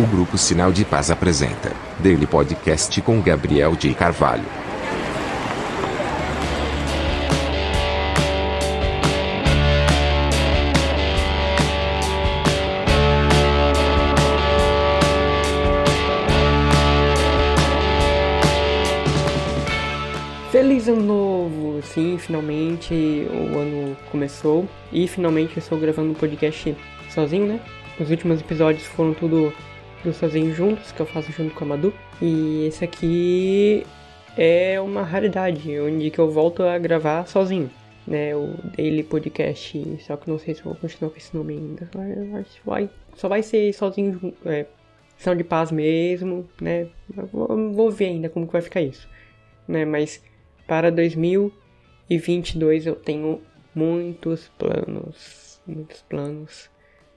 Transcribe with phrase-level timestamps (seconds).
[0.00, 4.42] O Grupo Sinal de Paz apresenta Daily Podcast com Gabriel de Carvalho.
[20.50, 21.82] Feliz ano novo!
[21.82, 22.94] Sim, finalmente
[23.30, 26.74] o ano começou e finalmente eu estou gravando um podcast
[27.10, 27.60] sozinho, né?
[28.00, 29.52] Os últimos episódios foram tudo
[30.04, 31.92] do Sozinho Juntos, que eu faço junto com a Madu.
[32.20, 33.86] E esse aqui
[34.36, 37.70] é uma raridade, onde que eu volto a gravar sozinho,
[38.06, 38.34] né?
[38.34, 39.98] O Daily Podcast.
[40.00, 41.88] Só que não sei se eu vou continuar com esse nome ainda.
[42.64, 44.66] Vai, só vai ser sozinho, é,
[45.16, 46.88] Sinal de Paz mesmo, né?
[47.32, 49.08] Vou, vou ver ainda como que vai ficar isso,
[49.68, 49.84] né?
[49.84, 50.22] Mas
[50.66, 53.40] para 2022 eu tenho
[53.74, 56.71] muitos planos, muitos planos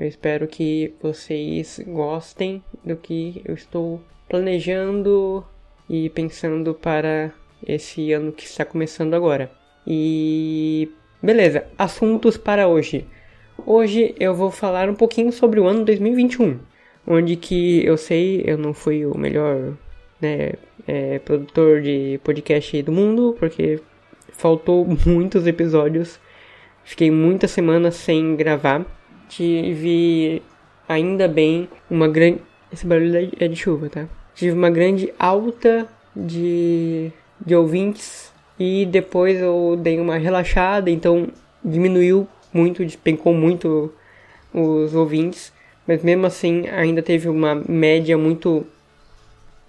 [0.00, 4.00] eu espero que vocês gostem do que eu estou
[4.30, 5.44] planejando
[5.90, 7.30] e pensando para
[7.66, 9.50] esse ano que está começando agora.
[9.86, 10.90] E
[11.22, 13.06] beleza, assuntos para hoje.
[13.66, 16.58] Hoje eu vou falar um pouquinho sobre o ano 2021,
[17.06, 19.76] onde que eu sei eu não fui o melhor
[20.18, 20.52] né,
[20.88, 23.78] é, produtor de podcast do mundo, porque
[24.32, 26.18] faltou muitos episódios,
[26.84, 28.98] fiquei muitas semanas sem gravar
[29.30, 30.42] tive
[30.88, 32.42] ainda bem uma grande.
[32.72, 34.06] Esse barulho é de chuva, tá?
[34.34, 37.10] Tive uma grande alta de,
[37.44, 41.28] de ouvintes e depois eu dei uma relaxada, então
[41.64, 43.92] diminuiu muito, despencou muito
[44.52, 45.52] os ouvintes,
[45.86, 48.66] mas mesmo assim ainda teve uma média muito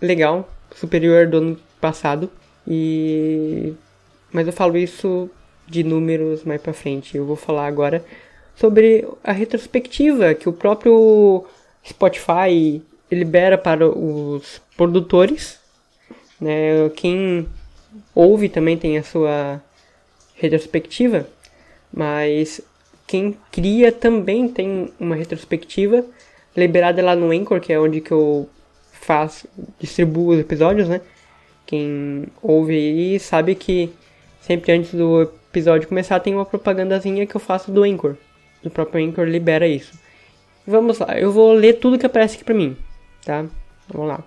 [0.02, 2.30] legal, superior do ano passado.
[2.68, 3.74] E
[4.32, 5.30] mas eu falo isso
[5.68, 7.18] de números mais para frente.
[7.18, 8.04] Eu vou falar agora
[8.62, 11.44] sobre a retrospectiva que o próprio
[11.84, 12.80] Spotify
[13.12, 15.60] libera para os produtores.
[16.40, 16.88] Né?
[16.96, 17.48] Quem
[18.14, 19.60] ouve também tem a sua
[20.36, 21.28] retrospectiva,
[21.92, 22.62] mas
[23.08, 26.06] quem cria também tem uma retrospectiva
[26.56, 28.48] liberada lá no Anchor, que é onde que eu
[28.92, 29.48] faço,
[29.80, 31.02] distribuo os episódios, né?
[31.66, 33.92] Quem ouve aí sabe que
[34.40, 38.16] sempre antes do episódio começar tem uma propagandazinha que eu faço do Anchor
[38.62, 40.00] do próprio Anchor libera isso.
[40.66, 42.78] Vamos lá, eu vou ler tudo que aparece aqui pra mim,
[43.26, 43.46] tá?
[43.90, 44.24] Vamos lá.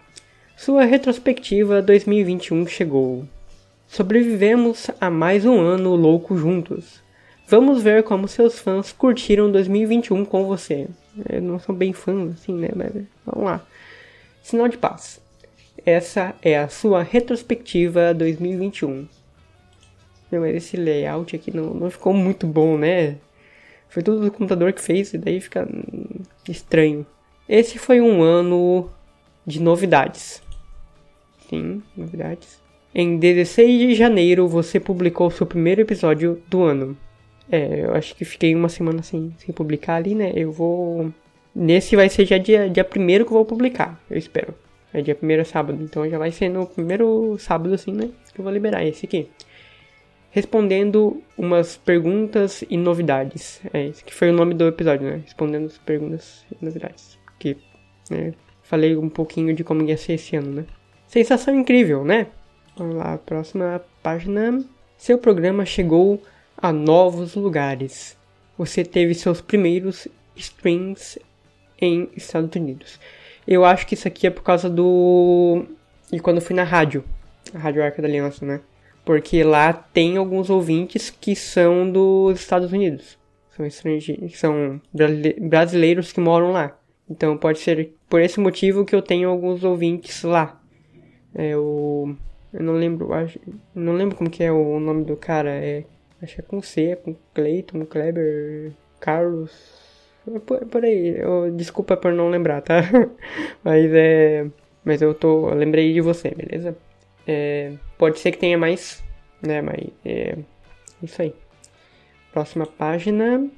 [0.56, 3.25] Sua retrospectiva 2021 chegou.
[3.89, 7.03] Sobrevivemos a mais um ano louco juntos.
[7.47, 10.89] Vamos ver como seus fãs curtiram 2021 com você.
[11.28, 12.71] Eu não sou bem fã, assim, né?
[12.75, 12.93] Mas
[13.25, 13.65] vamos lá.
[14.43, 15.21] Sinal de paz.
[15.84, 19.06] Essa é a sua retrospectiva 2021.
[20.33, 23.16] Meu, mas esse layout aqui não, não ficou muito bom, né?
[23.89, 25.69] Foi tudo do computador que fez e daí fica
[26.49, 27.06] estranho.
[27.49, 28.91] Esse foi um ano
[29.47, 30.43] de novidades.
[31.49, 32.61] Sim, novidades.
[32.95, 36.97] Em 16 de janeiro você publicou seu primeiro episódio do ano.
[37.50, 40.33] É, eu acho que fiquei uma semana sem, sem publicar ali, né?
[40.34, 41.12] Eu vou.
[41.55, 44.55] Nesse vai ser já dia, dia primeiro que eu vou publicar, eu espero.
[44.93, 48.11] É dia primeiro sábado, então já vai ser no primeiro sábado, assim, né?
[48.33, 49.28] Que eu vou liberar esse aqui
[50.34, 53.61] respondendo umas perguntas e novidades.
[53.72, 55.21] É esse que foi o nome do episódio, né?
[55.25, 57.17] Respondendo as perguntas e novidades.
[57.39, 57.56] Que,
[58.11, 58.34] né?
[58.65, 60.65] Falei um pouquinho de como ia ser esse ano, né?
[61.06, 62.27] Sensação incrível, né?
[62.77, 64.65] Vamos lá, próxima página.
[64.99, 66.21] Seu programa chegou
[66.56, 68.16] a novos lugares.
[68.59, 71.16] Você teve seus primeiros streams
[71.81, 72.99] em Estados Unidos.
[73.47, 75.65] Eu acho que isso aqui é por causa do.
[76.11, 77.05] E quando eu fui na rádio,
[77.55, 78.61] a Rádio Arca da Aliança, né?
[79.04, 83.19] Porque lá tem alguns ouvintes que são dos Estados Unidos.
[83.54, 84.81] São estrangeiros, são
[85.41, 86.76] brasileiros que moram lá.
[87.09, 90.60] Então pode ser por esse motivo que eu tenho alguns ouvintes lá.
[91.34, 92.16] É, eu,
[92.53, 93.38] eu não lembro, acho,
[93.75, 95.50] não lembro como que é o nome do cara.
[95.50, 95.84] É,
[96.22, 99.53] acho que é com C, é com Clayton, Kleber, Carlos.
[100.32, 101.16] É por, por aí.
[101.19, 102.81] Eu, desculpa por não lembrar, tá?
[103.62, 104.47] mas é,
[104.84, 106.77] mas eu tô, eu lembrei de você, beleza?
[107.26, 109.03] É, pode ser que tenha mais,
[109.42, 109.60] né?
[109.62, 110.36] Mas é
[111.03, 111.34] isso aí.
[112.32, 113.48] Próxima página.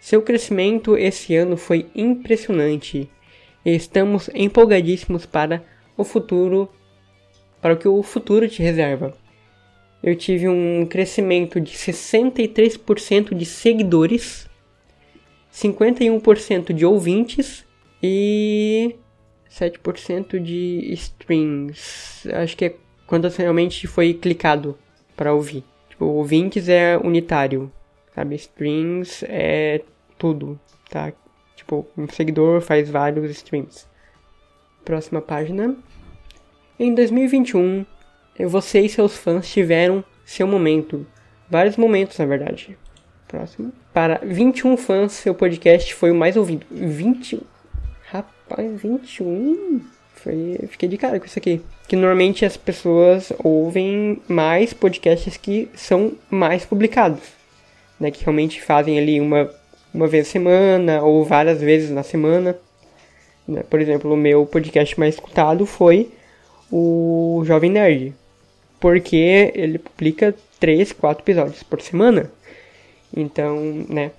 [0.00, 3.08] Seu crescimento esse ano foi impressionante.
[3.64, 5.64] Estamos empolgadíssimos para
[5.96, 6.68] o futuro,
[7.60, 9.16] para o que o futuro te reserva.
[10.02, 14.50] Eu tive um crescimento de 63% de seguidores,
[15.52, 17.64] 51% de ouvintes
[18.02, 18.96] e
[19.48, 22.28] 7% de streams.
[22.32, 22.74] Acho que é
[23.12, 24.74] quando realmente foi clicado
[25.14, 25.62] para ouvir.
[25.90, 27.70] Tipo, ouvintes é unitário,
[28.14, 28.36] sabe?
[28.36, 29.82] Streams é
[30.16, 31.12] tudo, tá?
[31.54, 33.86] Tipo, um seguidor faz vários streams.
[34.82, 35.76] Próxima página.
[36.78, 37.84] Em 2021,
[38.48, 41.06] você e seus fãs tiveram seu momento.
[41.50, 42.78] Vários momentos, na verdade.
[43.28, 43.74] Próximo.
[43.92, 46.64] Para 21 fãs, seu podcast foi o mais ouvido.
[46.70, 47.42] 21.
[48.10, 49.82] Rapaz, 21.
[50.22, 51.60] Foi, fiquei de cara com isso aqui.
[51.88, 57.20] Que normalmente as pessoas ouvem mais podcasts que são mais publicados.
[57.98, 59.50] Né, que realmente fazem ali uma,
[59.92, 62.56] uma vez a semana ou várias vezes na semana.
[63.46, 63.62] Né?
[63.68, 66.10] Por exemplo, o meu podcast mais escutado foi
[66.70, 68.14] o Jovem Nerd.
[68.80, 72.30] Porque ele publica 3, 4 episódios por semana.
[73.14, 74.12] Então, né,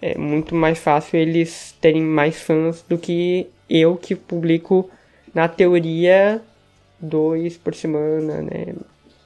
[0.00, 4.90] é muito mais fácil eles terem mais fãs do que eu que publico
[5.34, 6.42] na teoria
[7.00, 8.74] dois por semana, né?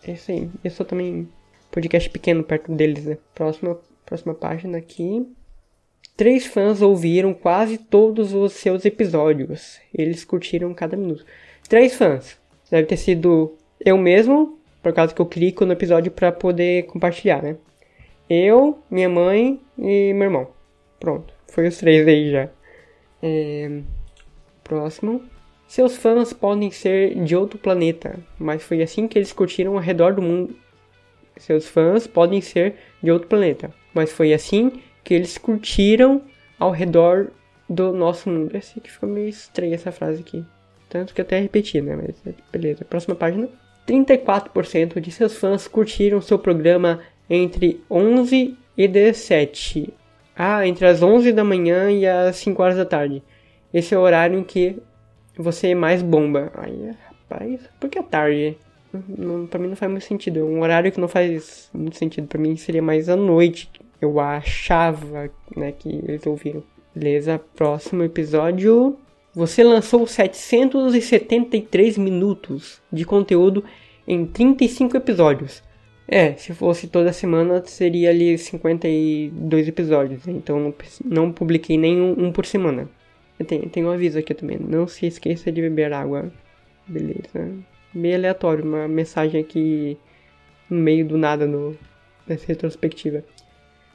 [0.04, 0.50] É isso aí.
[0.62, 1.28] Eu sou também
[1.70, 3.18] podcast pequeno perto deles, né?
[3.34, 5.26] Próxima, próxima página aqui.
[6.16, 9.80] Três fãs ouviram quase todos os seus episódios.
[9.94, 11.24] Eles curtiram cada minuto.
[11.68, 12.36] Três fãs.
[12.70, 17.42] Deve ter sido eu mesmo, por causa que eu clico no episódio para poder compartilhar,
[17.42, 17.56] né?
[18.28, 20.48] Eu, minha mãe e meu irmão.
[21.00, 22.48] Pronto, foi os três aí já.
[23.22, 23.80] É...
[24.62, 25.22] Próximo.
[25.72, 30.12] Seus fãs podem ser de outro planeta, mas foi assim que eles curtiram ao redor
[30.12, 30.54] do mundo.
[31.38, 34.70] Seus fãs podem ser de outro planeta, mas foi assim
[35.02, 36.20] que eles curtiram
[36.58, 37.30] ao redor
[37.66, 38.54] do nosso mundo.
[38.54, 40.44] Esse aqui ficou meio estranha essa frase aqui.
[40.90, 41.96] Tanto que até repeti, né?
[41.96, 42.84] Mas beleza.
[42.84, 43.48] Próxima página.
[43.88, 49.94] 34% de seus fãs curtiram seu programa entre 11 e 17.
[50.36, 53.22] Ah, entre as 11 da manhã e as 5 horas da tarde.
[53.72, 54.76] Esse é o horário em que
[55.36, 56.52] você mais bomba.
[56.54, 58.56] Aí, rapaz, por que a tarde?
[59.08, 60.40] Não, pra mim não faz muito sentido.
[60.40, 62.26] É um horário que não faz muito sentido.
[62.26, 63.70] Pra mim seria mais à noite.
[64.00, 66.62] Eu achava, né, que eles ouviram.
[66.94, 68.98] Beleza, próximo episódio.
[69.34, 73.64] Você lançou 773 minutos de conteúdo
[74.06, 75.62] em 35 episódios.
[76.06, 80.28] É, se fosse toda semana seria ali 52 episódios.
[80.28, 82.90] Então não publiquei nenhum um por semana.
[83.44, 84.58] Tem, tem um aviso aqui também.
[84.58, 86.30] Não se esqueça de beber água.
[86.86, 87.52] Beleza.
[87.94, 89.98] Meio aleatório, uma mensagem aqui
[90.68, 91.76] no meio do nada no,
[92.26, 93.24] nessa retrospectiva.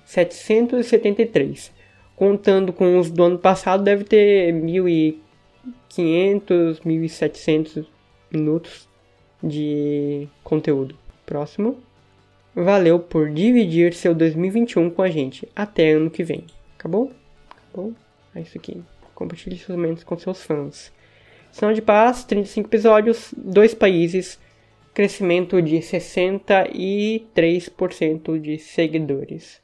[0.06, 1.72] 773.
[2.16, 7.86] Contando com os do ano passado, deve ter 1.500, 1.700
[8.32, 8.90] minutos
[9.44, 10.98] de conteúdo.
[11.26, 11.78] Próximo.
[12.56, 15.48] Valeu por dividir seu 2021 com a gente.
[15.56, 16.46] Até ano que vem.
[16.78, 17.12] Acabou?
[17.70, 17.94] Acabou?
[18.34, 18.82] É isso aqui.
[19.18, 20.94] Compartilhe seus momentos com seus fãs.
[21.52, 24.40] Sinal de Paz, 35 episódios, dois países,
[24.94, 29.60] crescimento de 63% de seguidores.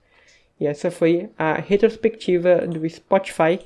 [0.60, 3.60] E essa foi a retrospectiva do Spotify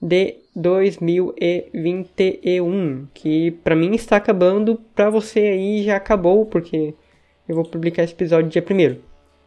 [0.00, 6.94] de 2021, que para mim está acabando, para você aí já acabou, porque
[7.48, 9.00] eu vou publicar esse episódio dia 1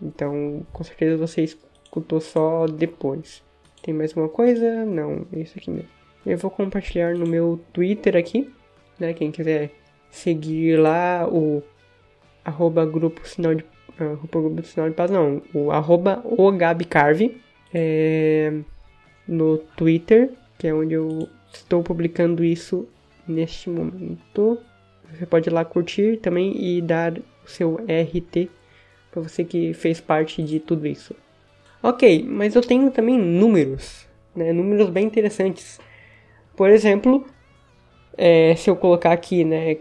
[0.06, 3.42] Então, com certeza você escutou só depois.
[3.82, 4.86] Tem mais uma coisa?
[4.86, 5.90] Não, é isso aqui mesmo.
[6.26, 8.50] Eu vou compartilhar no meu Twitter aqui,
[9.00, 9.14] né?
[9.14, 9.72] Quem quiser
[10.10, 11.64] seguir lá o
[12.46, 13.66] arroba grupo sinal de
[13.98, 17.42] arroba grupo sinal de paz não, o arroba o Gabi Carve
[17.74, 18.54] é,
[19.28, 22.88] no Twitter, que é onde eu estou publicando isso
[23.28, 24.60] neste momento.
[25.12, 28.50] Você pode ir lá curtir também e dar o seu RT
[29.12, 31.16] para você que fez parte de tudo isso.
[31.84, 34.54] Ok, mas eu tenho também números, né?
[34.54, 35.80] Números bem interessantes.
[36.56, 37.26] Por exemplo,
[38.18, 39.78] é, se eu colocar aqui, né?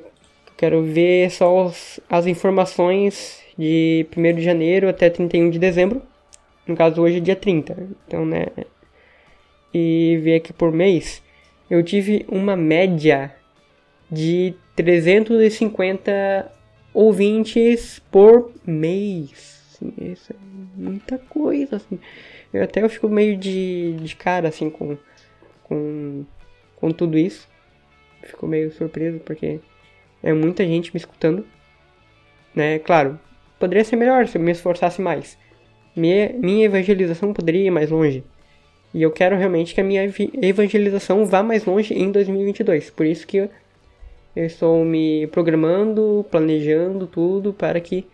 [0.57, 6.03] Quero ver só os, as informações de 1 de janeiro até 31 de dezembro.
[6.67, 7.89] No caso, hoje é dia 30.
[8.07, 8.47] Então, né?
[9.73, 11.23] E ver aqui por mês,
[11.69, 13.35] eu tive uma média
[14.11, 16.51] de 350
[16.95, 20.37] ouvintes por mês assim, isso é
[20.81, 21.99] muita coisa, assim.
[22.53, 24.97] Eu até eu fico meio de, de cara, assim, com,
[25.65, 26.25] com,
[26.77, 27.49] com tudo isso.
[28.23, 29.61] Fico meio surpreso, porque
[30.23, 31.47] é muita gente me escutando,
[32.55, 32.79] né?
[32.79, 33.19] Claro,
[33.59, 35.39] poderia ser melhor se eu me esforçasse mais.
[35.95, 38.25] Minha, minha evangelização poderia ir mais longe.
[38.93, 40.03] E eu quero realmente que a minha
[40.43, 42.91] evangelização vá mais longe em 2022.
[42.91, 43.51] Por isso que eu,
[44.35, 48.07] estou me programando, planejando tudo para que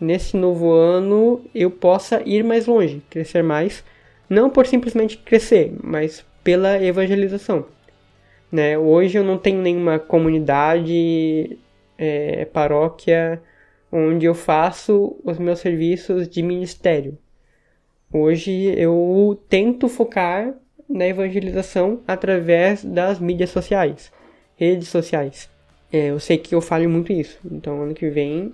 [0.00, 3.84] nesse novo ano eu possa ir mais longe, crescer mais,
[4.28, 7.66] não por simplesmente crescer, mas pela evangelização.
[8.50, 8.78] Né?
[8.78, 11.58] Hoje eu não tenho nenhuma comunidade,
[11.96, 13.42] é, paróquia,
[13.90, 17.18] onde eu faço os meus serviços de ministério.
[18.12, 20.54] Hoje eu tento focar
[20.88, 24.10] na evangelização através das mídias sociais.
[24.56, 25.48] redes sociais.
[25.92, 28.52] É, eu sei que eu falo muito isso, então ano que vem,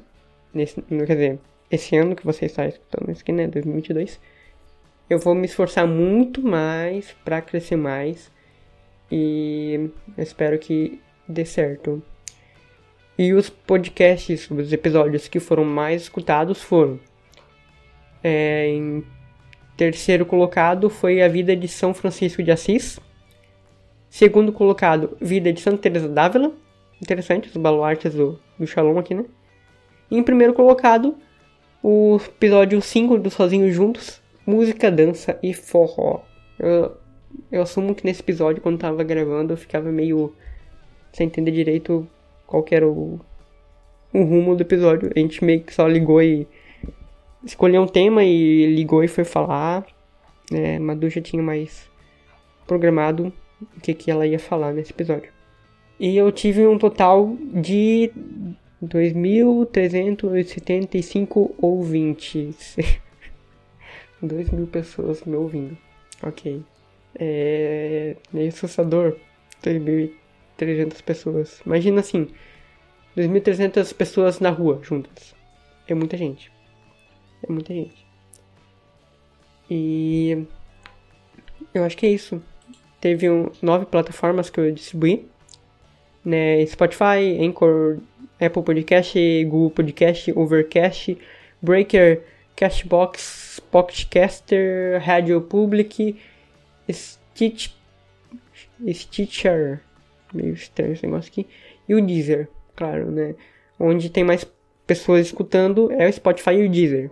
[0.54, 1.38] nesse, quer dizer,
[1.70, 4.20] esse ano que você está escutando isso aqui, né, 2022,
[5.08, 8.30] eu vou me esforçar muito mais para crescer mais
[9.10, 12.02] e espero que dê certo.
[13.16, 16.98] E os podcasts, os episódios que foram mais escutados foram
[18.22, 19.04] é, em
[19.76, 22.98] terceiro colocado foi A Vida de São Francisco de Assis.
[24.08, 26.52] Segundo colocado, Vida de Santa Teresa d'Ávila.
[27.00, 29.24] Interessante, os baluartes do, do Shalom aqui, né?
[30.10, 31.16] E em primeiro colocado,
[31.82, 36.22] o episódio 5 do Sozinhos Juntos, Música, Dança e Forró.
[36.58, 36.96] Eu,
[37.50, 40.34] eu assumo que nesse episódio, quando tava gravando, eu ficava meio
[41.12, 42.08] sem entender direito
[42.46, 43.20] qual era o,
[44.12, 45.10] o rumo do episódio.
[45.14, 46.46] A gente meio que só ligou e
[47.44, 49.86] escolheu um tema e ligou e foi falar.
[50.52, 51.88] É, Madu já tinha mais
[52.66, 53.32] programado
[53.76, 55.32] o que, que ela ia falar nesse episódio.
[55.98, 58.10] E eu tive um total de
[58.86, 62.76] 2.375 ouvintes.
[64.22, 65.78] 2 mil pessoas me ouvindo.
[66.22, 66.62] Ok.
[67.16, 69.16] É meio assustador.
[69.62, 71.60] 2.300 pessoas.
[71.64, 72.28] Imagina assim:
[73.16, 75.34] 2.300 pessoas na rua juntas.
[75.86, 76.50] É muita gente.
[77.42, 78.06] É muita gente.
[79.70, 80.44] E.
[81.72, 82.42] Eu acho que é isso
[83.04, 85.28] teve um, nove plataformas que eu distribuí.
[86.24, 87.98] Né, Spotify, Anchor,
[88.44, 91.18] Apple Podcast, Google Podcast, Overcast,
[91.60, 92.22] Breaker,
[92.56, 96.16] Cashbox, Pocketcaster, Radio Public,
[96.90, 97.72] Stitch,
[98.92, 99.80] Stitcher,
[100.32, 101.46] meio estranho esse negócio aqui,
[101.88, 103.34] e o Deezer, claro, né?
[103.78, 104.46] Onde tem mais
[104.86, 107.10] pessoas escutando é o Spotify e o Deezer.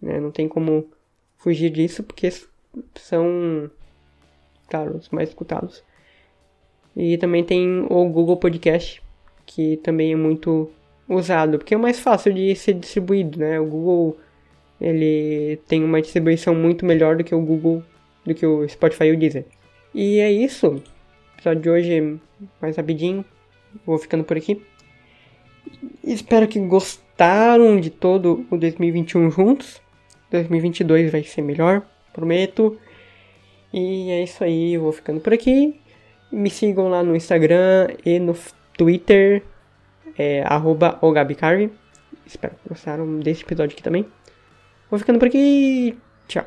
[0.00, 0.18] Né?
[0.18, 0.88] Não tem como
[1.36, 2.30] fugir disso porque
[2.94, 3.70] são
[4.68, 5.82] claro, os mais escutados.
[6.96, 9.02] E também tem o Google Podcast,
[9.50, 10.70] que também é muito
[11.08, 13.58] usado, porque é mais fácil de ser distribuído, né?
[13.58, 14.16] O Google
[14.80, 17.82] ele tem uma distribuição muito melhor do que o Google,
[18.24, 19.44] do que o Spotify e o Deezer.
[19.92, 20.68] E é isso.
[20.68, 20.82] O
[21.34, 22.20] episódio de hoje
[22.62, 23.24] mais rapidinho.
[23.84, 24.62] Vou ficando por aqui.
[26.04, 29.82] Espero que gostaram de todo o 2021 juntos.
[30.30, 32.78] 2022 vai ser melhor, prometo.
[33.72, 35.74] E é isso aí, vou ficando por aqui.
[36.30, 38.34] Me sigam lá no Instagram e no
[38.80, 39.42] Twitter,
[40.16, 40.98] é, arroba
[42.24, 44.06] Espero que gostaram desse episódio aqui também.
[44.90, 45.98] Vou ficando por aqui.
[46.26, 46.46] Tchau.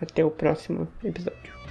[0.00, 1.61] Até o próximo episódio.